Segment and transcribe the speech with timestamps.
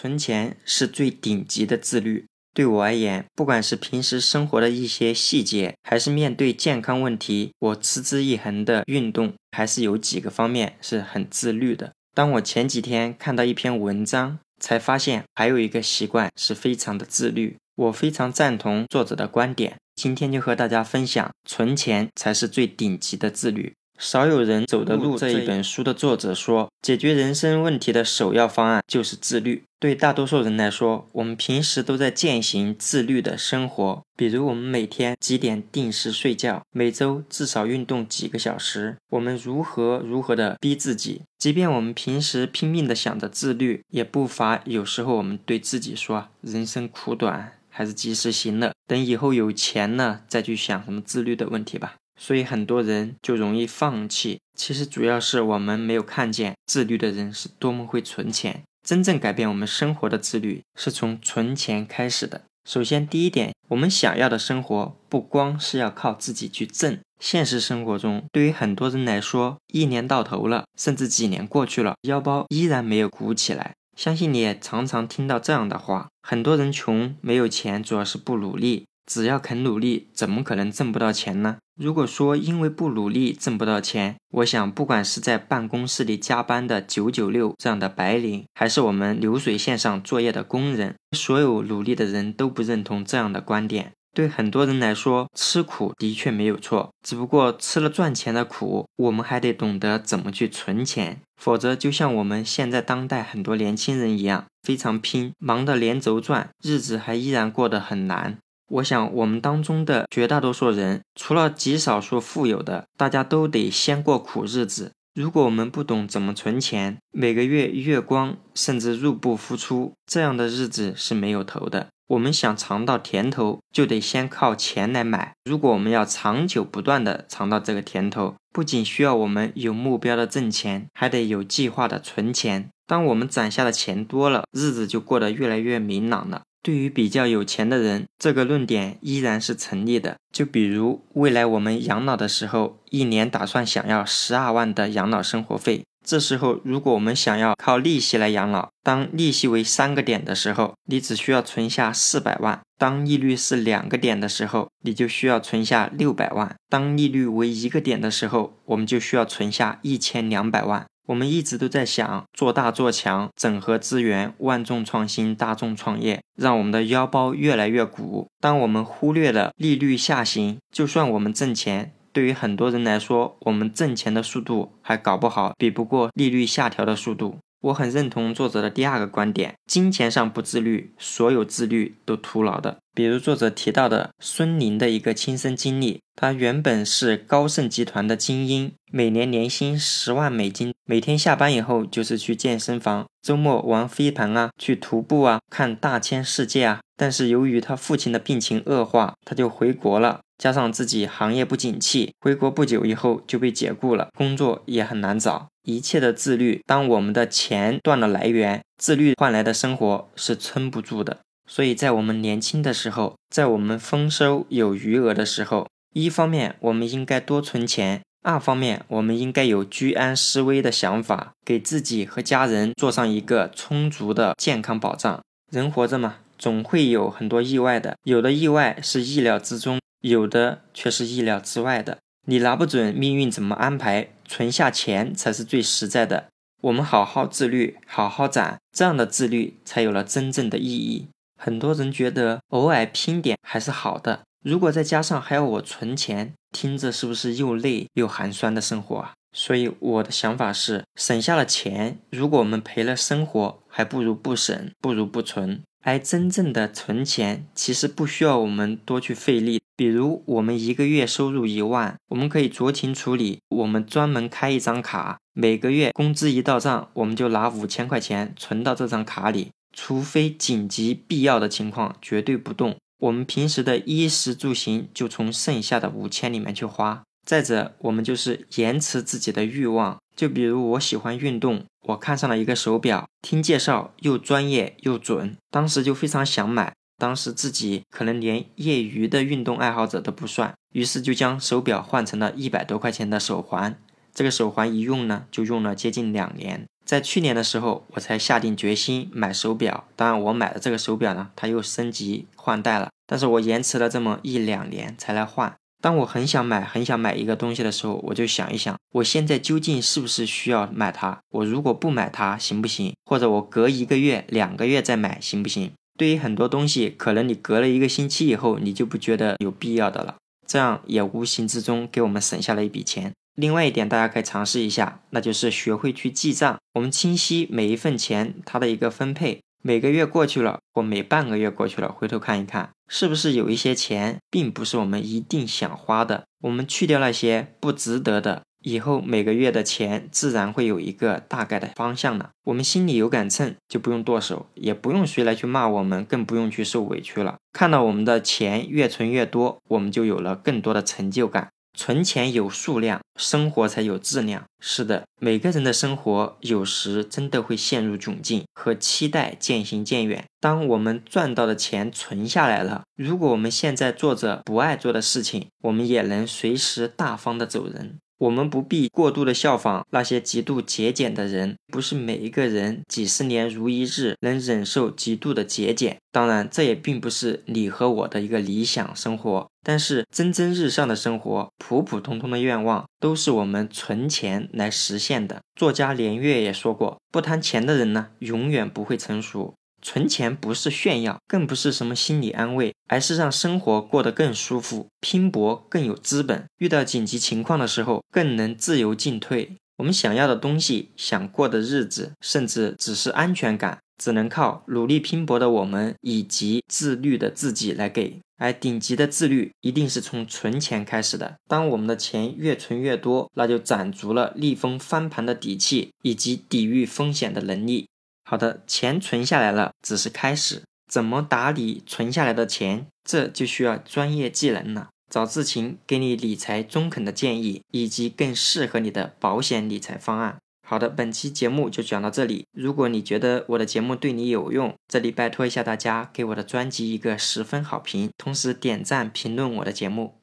[0.00, 2.24] 存钱是最顶级的自律。
[2.54, 11.92] 对我而言，不管是平时生活的一些细节，还是面对健康问题，我持之以恒的运动，还是有几个方面是很自律的。
[12.14, 17.58] 当我前几天看到一篇文章，才发现还有一个习惯是非常的自律。
[17.76, 23.74] 我非常赞同作者的观点，今天就和大家分享：存钱才是最顶级的自律。
[24.00, 29.62] 少有人走的路这一本书的作者说，解决人生问题的首要方案就是自律。
[29.78, 38.96] 对大多数人来说，我们平时都在践行自律的生活，比如我们每天几点定时睡觉，每周至少运动几个小时。
[39.10, 54.38] 我们如何如何的逼自己，即便我们平时拼命的想着自律，也不乏有时候我们对自己说：“人生苦短，还是及时行乐，等以后有钱了再去想什么自律的问题吧。”所以很多人就容易放弃。
[54.54, 58.62] 其实主要是我们没有看见自律的人是多么会存钱。
[58.86, 62.42] 真正改变我们生活的自律是从存钱开始的。
[62.68, 66.98] 首先，第一点，我们想要的生活不光是要靠自己去挣。
[67.18, 73.72] 现实生活中，对于很多人来说，一年到头了，甚至几年过去了，腰包依然没有鼓起来。
[73.96, 78.86] 相信你也常常听到这样的话：很多人穷，没有钱，主要是不努力。
[79.10, 81.56] 只要肯努力，怎么可能挣不到钱呢？
[81.76, 93.90] 如果说因为不努力挣不到钱，我想不管是在办公室里加班的九九六这样的白领，还是我们流水线上作业的工人，所有努力的人都不认同这样的观点。
[94.14, 108.38] 对很多人来说，吃苦的确没有错，只不过吃了赚钱的苦，我们还得懂得怎么去存钱，否则就像我们现在当代很多年轻人一样，非常拼，忙得连轴转，日子还依然过得很难。
[108.70, 114.92] 我想，我们当中的绝大多数人，除了极少数富有的，大家都得先过苦日子。
[115.12, 121.88] 如果我们不懂怎么存钱，每个月月光甚至入不敷出，这样的日子是没有头的。
[122.06, 125.32] 我们想尝到甜头，就得先靠钱来买。
[125.44, 132.70] 如果我们要长久不断的尝到这个甜头，不仅需要我们有目标的挣钱，还得有计划的存钱。
[132.86, 136.42] 当我们攒下的钱多了，日子就过得越来越明朗了。
[136.62, 140.16] 对于比较有钱的人，这个论点依然是成立的。
[140.32, 160.86] 就比如未来我们养老的时候，一年打算想要十二万的养老生活费，这时候如果我们想要靠利息来养老，当利息为三个点的时候，你只需要存下四百万；当利率是两个点的时候，你就需要存下六百万；当利率为一个点的时候，我们就需要存下一千两百万。
[161.06, 168.28] 我们一直都在想做大做强，整合资源，万众创新，大众创业，让我们的腰包越来越鼓。
[168.40, 177.38] 当我们忽略了利率下行，就算我们挣钱，对于很多人来说，我们挣钱的速度还搞不好比不过利率下调的速度。
[177.60, 182.78] 我很认同作者的第二个观点：金钱上不自律，所有自律都徒劳的。
[182.94, 196.80] 比如作者提到的孙宁的一个亲身经历，他原本是高盛集团的精英，每年年薪十万美金，每天下班以后就是去健身房，周末玩飞盘啊，去徒步啊，看大千世界啊。
[196.96, 200.20] 但是由于他父亲的病情恶化，他就回国了。
[200.40, 205.48] 加上自己行业不景气，回国不久以后就被解雇了，工作也很难找。
[205.64, 211.18] 一切的自律，当我们的钱断了来源，自律换来的生活是撑不住的。
[211.46, 225.20] 所以在我们年轻的时候，在我们丰收有余额的时候，一方面我们应该多存钱，二方面我们应该有居安思危的想法，给自己和家人做上一个充足的健康保障。
[225.52, 229.78] 人活着嘛，总会有很多意外的，有的意外是意料之中。
[230.00, 236.28] 有的却是意料之外的，你拿不准命运怎么安排，存下钱才是最实在的。
[236.62, 241.08] 我们好好自律，好好攒，这样的自律才有了真正的意义。
[241.38, 249.12] 很多人觉得偶尔拼点还是好的，如果再加上还要我存钱，听着是不是又累又寒酸的生活啊？
[249.32, 255.62] 所以我的想法是，省下了钱，如果我们赔了生活，还不如不省，不如不存。
[255.82, 259.60] 而真正的存钱，其实不需要我们多去费力。
[259.76, 272.76] 比如，我们一个月收入一万，我们可以酌情处理，我们专门开一张卡，每个月工资一到账，我们就拿五千块钱存到这张卡里，除非紧急必要的情况，绝对不动。
[272.98, 277.02] 我们平时的衣食住行，就从剩下的五千里面去花。
[277.26, 279.98] 再者，我们就是延迟自己的欲望。
[280.20, 286.74] 就比如我喜欢运动，我看上了一个手表，听介绍又专业又准，当时就非常想买。
[286.98, 293.80] 当时自己可能连业余的运动爱好者都不算，于是就将手表换成了一百多块钱的手环。
[294.12, 296.66] 这个手环一用呢，就用了接近两年。
[296.84, 299.88] 在去年的时候，我才下定决心买手表。
[299.96, 305.56] 当然，我买的这个手表呢，它又升级换代了，但是我延迟了这么一两年才来换。
[305.80, 311.18] 当我很想买、很想买一个东西的时候，我就想一想，我现在究竟是不是需要买它？
[311.30, 312.94] 我如果不买它行不行？
[313.04, 315.72] 或者我隔一个月、两个月再买行不行？
[315.98, 320.16] 对于很多东西，可能你隔了一个星期以后，你就不觉得有必要的了，
[320.46, 323.12] 这样也无形之中给我们省下了一笔钱。
[323.36, 326.58] 另外一点，大家可以尝试一下，那就是学会去记账。
[326.74, 338.42] 我们清晰每一份钱它的一个分配，每个月过去了或每半个月过去了，回头看一看，是不是有一些钱并不是我们一定想花的，我们去掉那些不值得的。
[338.62, 347.36] 以后每个月的钱自然会有一个大概的方向了，我们心里有杆秤，就不用剁手，也不用谁来去骂我们，更不用去受委屈了。
[347.54, 351.48] 看到我们的钱越存越多，我们就有了更多的成就感。
[351.72, 354.44] 存钱有数量，生活才有质量。
[354.60, 360.24] 是的，每个人的生活有时真的会陷入窘境，和期待渐行渐远。
[360.40, 367.98] 当我们赚到的钱存下来了，如果我们现在做着不爱做的事情，我们也能随时大方的走人。
[368.18, 375.96] 我们不必过度的效仿那些极度节俭的人，不是每一个人几十年如一日能忍受极度的节俭。
[376.12, 379.48] 当然，这也并不是你和我的一个理想生活。
[379.62, 385.40] 但是蒸蒸日上的生活，普普通通的愿望，都是我们存钱来实现的。
[385.54, 389.54] 作家连岳也说过，不贪钱的人呢，永远不会成熟。
[389.82, 399.56] 存钱不是炫耀，更不是什么心理安慰，而是让生活过得更舒服，拼搏更有资本，遇到紧急情况的时候更能自由进退。
[399.80, 408.20] 我们想要的东西，想过的日子，甚至只是安全感，只能靠努力拼搏的我们以及自律的自己来给。
[408.36, 411.36] 而顶级的自律一定是从存钱开始的。
[411.48, 417.88] 当我们的钱越存越多，那就攒足了逆风翻盘的底气以及抵御风险的能力。
[418.24, 420.62] 好的，钱存下来了，只是开始。
[420.86, 424.90] 怎么打理存下来的钱，这就需要专业技能了。
[425.10, 430.38] 找志勤给你理财中肯的建议，以及更适合你的保险理财方案。
[430.64, 432.46] 好的，本期节目就讲到这里。
[432.52, 440.19] 如果你觉得我的节目对你有用，这里拜托一下大家，给我的专辑一个十分好评，同时点赞评论我的节目。